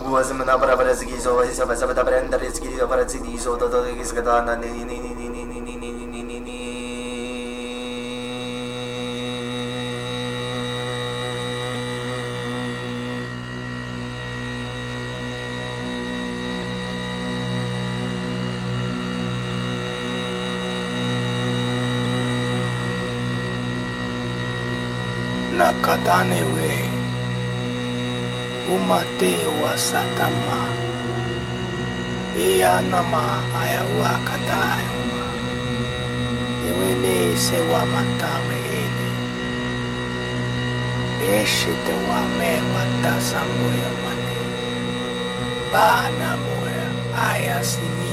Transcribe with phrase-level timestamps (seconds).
[0.00, 5.11] Wasmana Bravaras Gizo, Sabasa Brand, Riskido Parazidi, Soto, Gisgadana, Nini.
[26.02, 26.74] satanewe
[29.72, 30.60] a satama.
[32.38, 34.98] Iyanama ayawakatayo
[36.68, 39.10] iwenise wamatawe ini.
[41.42, 44.38] Ishite wamewa tasamuya mane
[45.72, 46.86] banamuya
[47.30, 48.11] ayasimia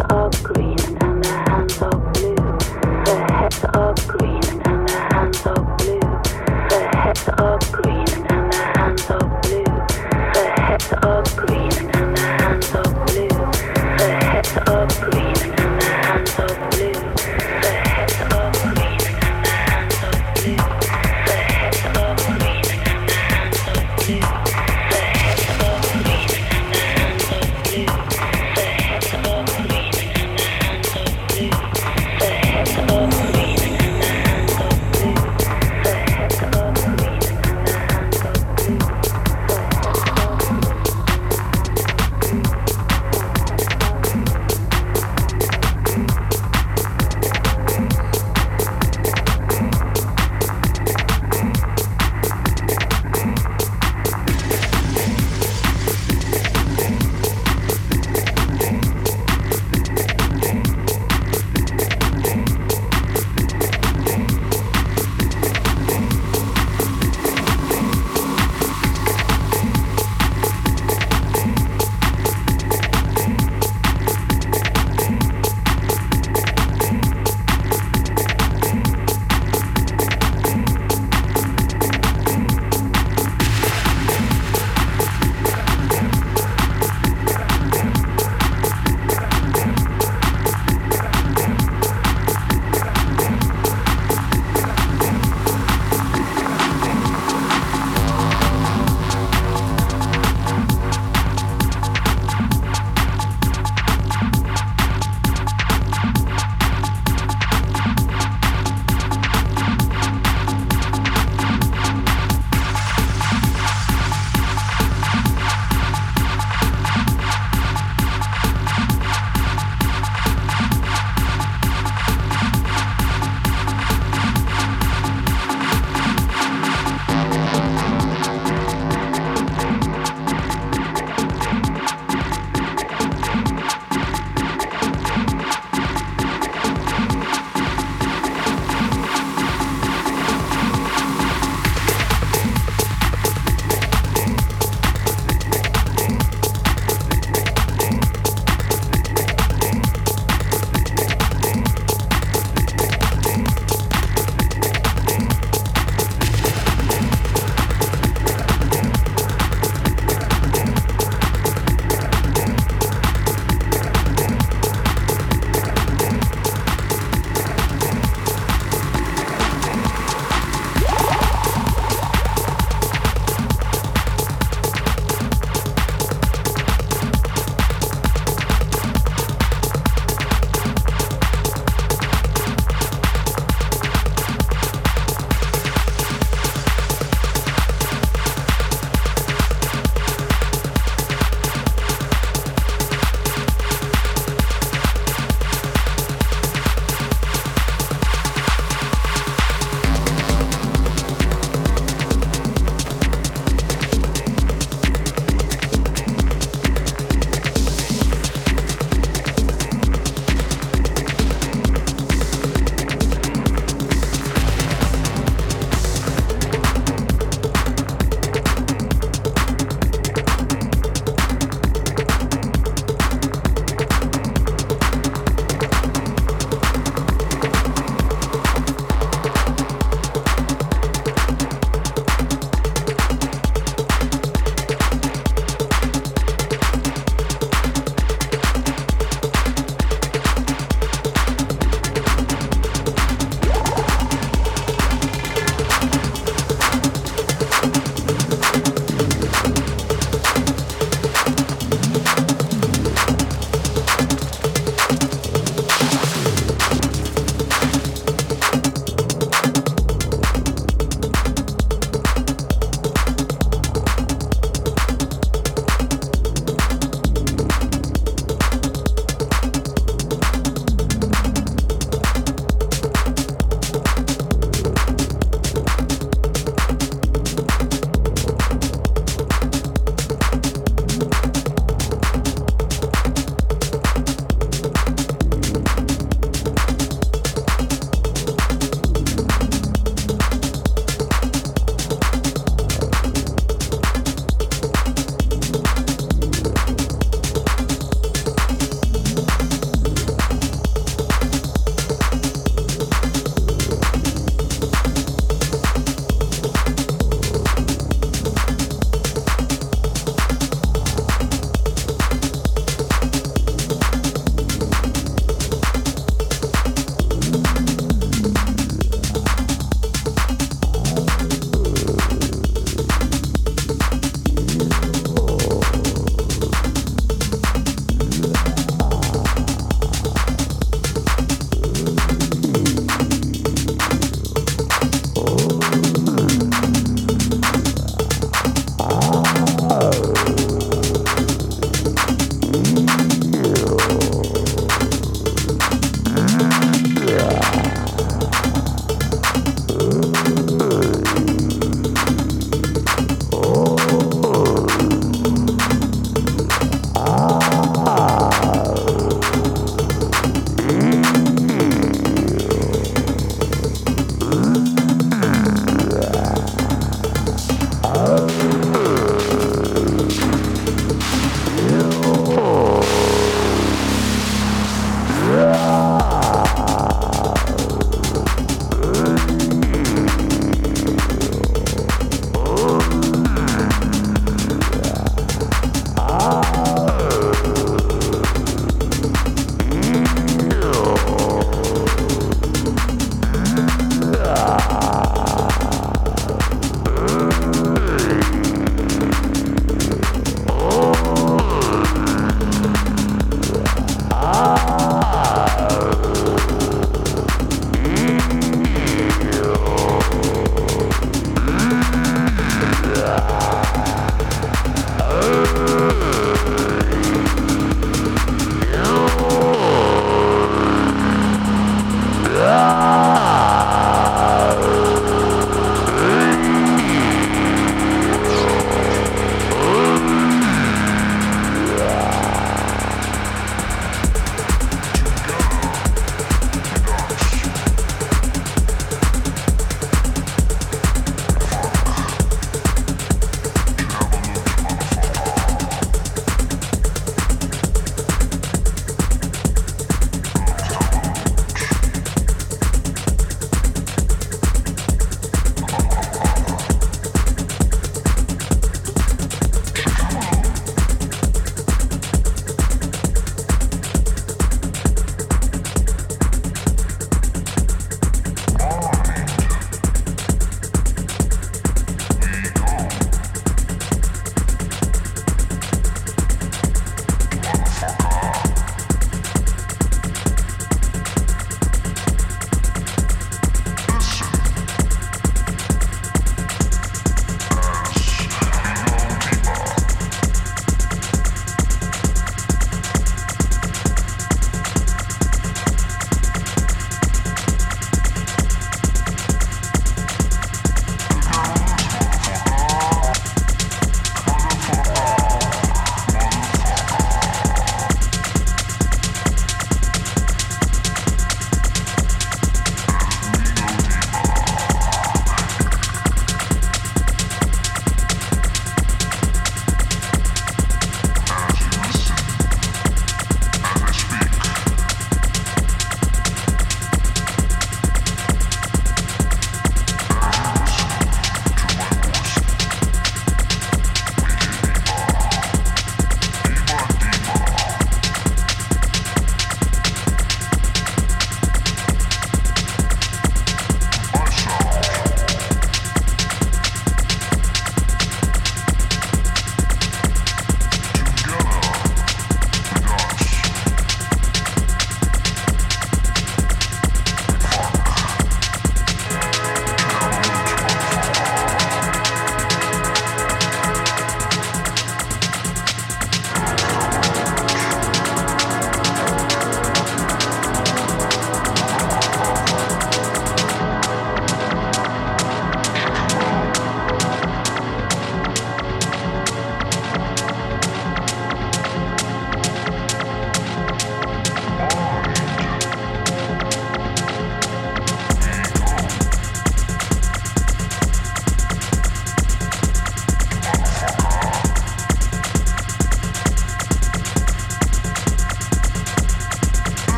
[0.00, 0.21] Oh.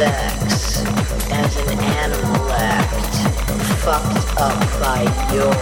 [0.00, 0.80] Sex
[1.30, 3.14] as an animal act
[3.84, 5.52] fucked up by your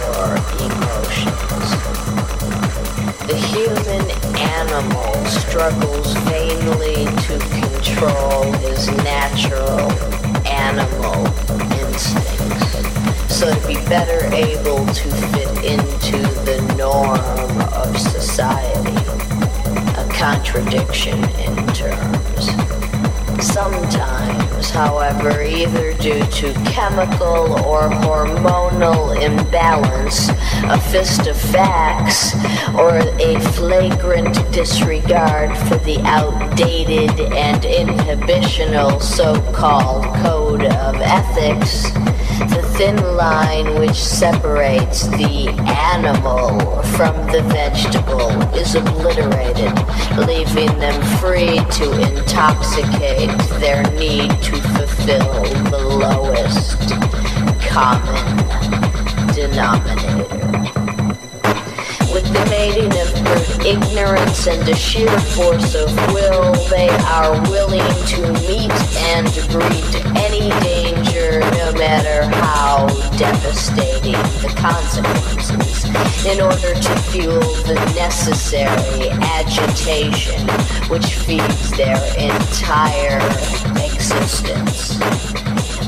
[0.63, 1.67] emotions.
[3.27, 4.05] The human
[4.39, 9.91] animal struggles vainly to control his natural
[10.47, 11.19] animal
[11.83, 19.03] instincts so to be better able to fit into the norm of society.
[19.99, 22.45] A contradiction in terms.
[23.41, 24.08] Sometimes,
[24.69, 30.29] however, either due to chemical or hormonal imbalance,
[30.63, 32.33] a fist of facts,
[32.75, 41.85] or a flagrant disregard for the outdated and inhibitional so-called code of ethics,
[42.39, 49.73] the thin line which separates the animal from the vegetable is obliterated,
[50.17, 56.79] leaving them free to intoxicate their need to fulfill the lowest
[57.67, 58.25] common
[59.33, 60.79] denominator.
[62.13, 63.19] With the mating of
[63.65, 68.71] ignorance and a sheer force of will, they are willing to meet
[69.13, 70.98] and greet any danger,
[71.79, 72.87] matter how
[73.17, 75.85] devastating the consequences,
[76.25, 80.45] in order to fuel the necessary agitation
[80.89, 83.23] which feeds their entire
[83.79, 84.99] existence.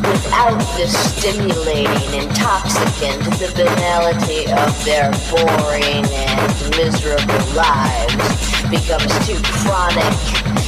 [0.08, 10.14] Without this stimulating intoxicant, the banality of their boring and miserable lives becomes too chronic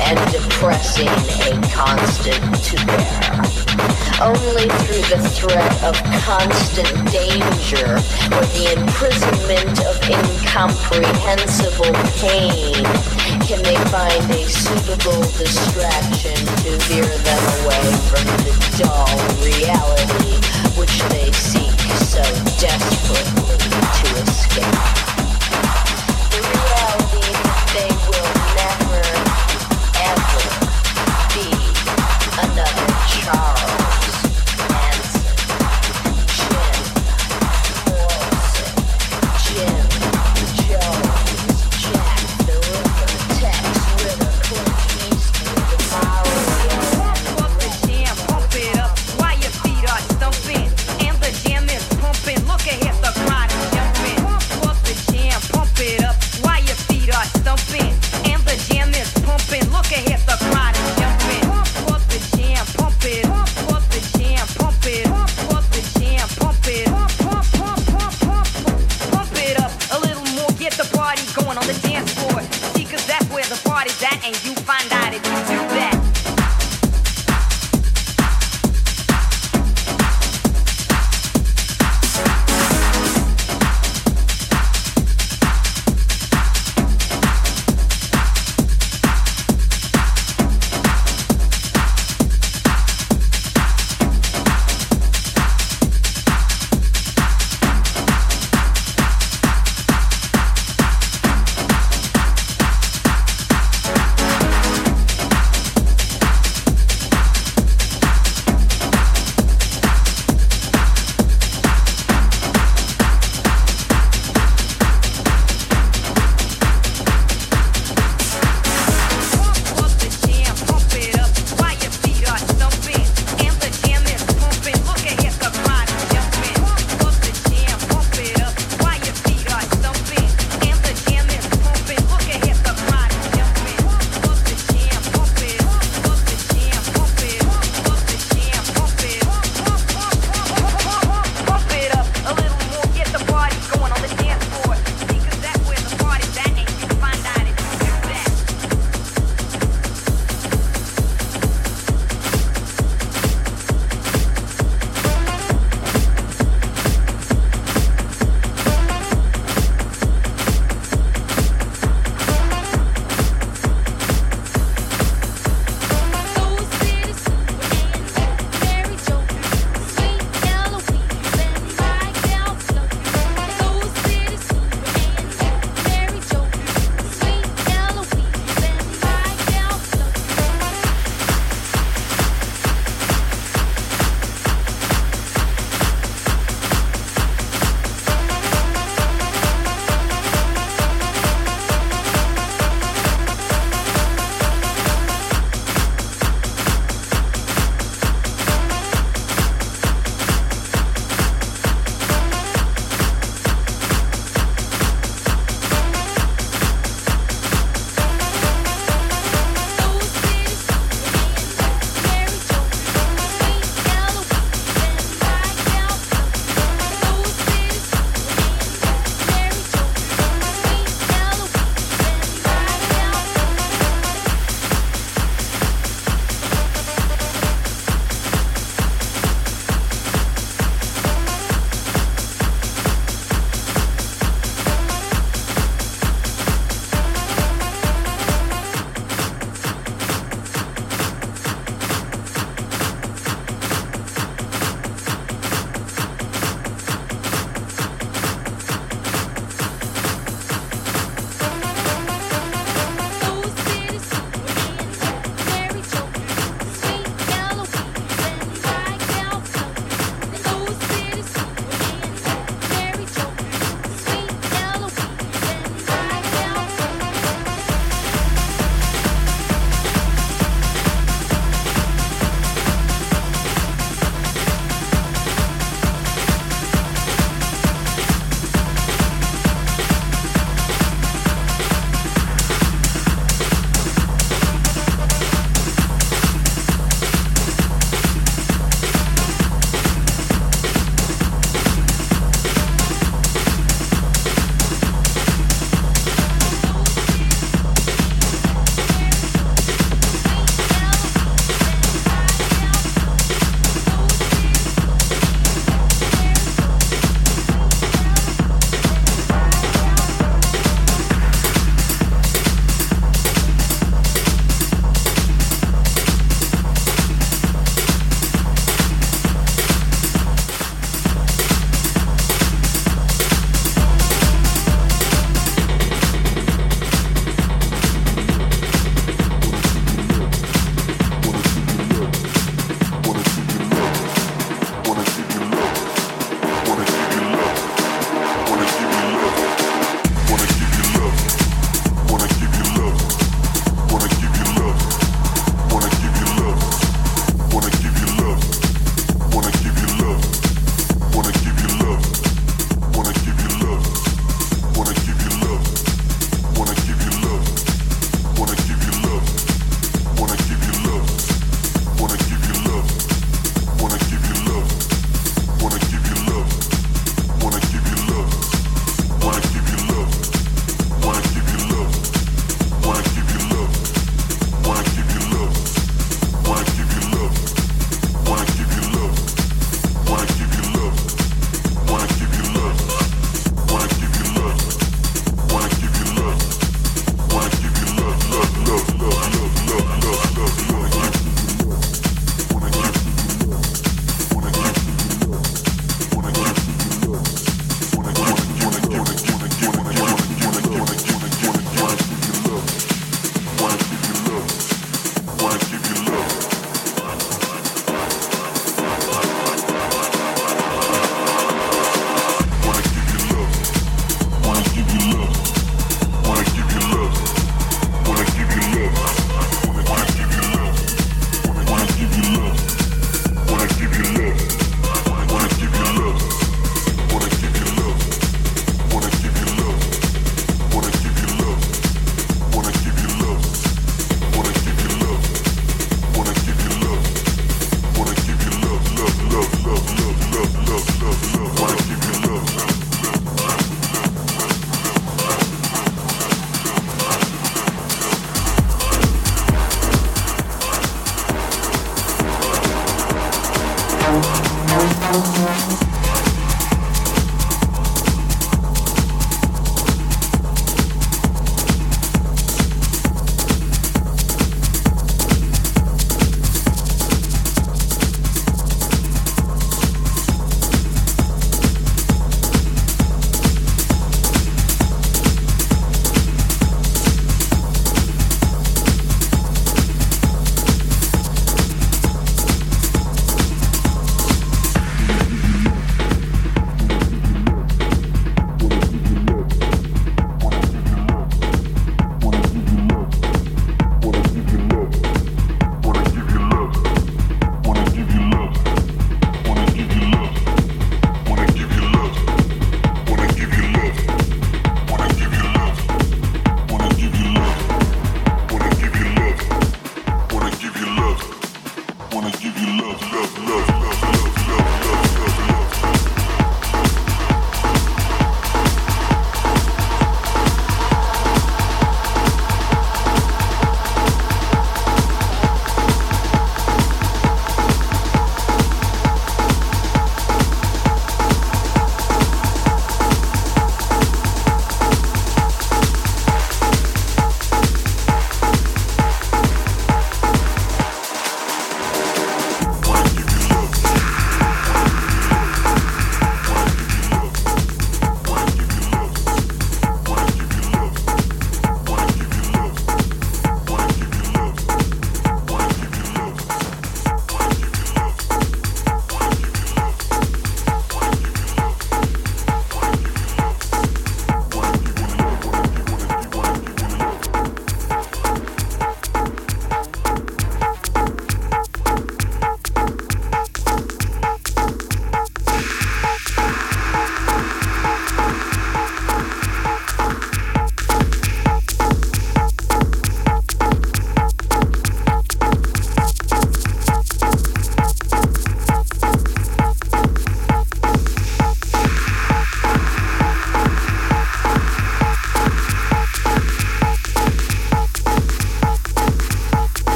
[0.00, 1.08] and depressing
[1.46, 3.46] a constant to bear.
[4.20, 5.94] Only through the threat of
[6.24, 8.00] constant danger
[8.32, 12.80] or the imprisonment of incomprehensible pain
[13.44, 19.06] can they find a suitable distraction to veer them away from the dull
[19.44, 20.36] reality
[20.80, 22.22] which they seek so
[22.58, 23.58] desperately
[24.00, 25.15] to escape.
[32.38, 32.85] Another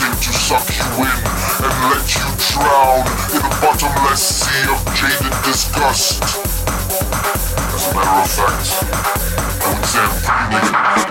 [0.00, 1.18] waiting to suck you in
[1.64, 6.22] and let you drown in a bottomless sea of jaded disgust.
[7.74, 8.68] As a matter of fact,
[9.62, 11.07] I would say I'm pretty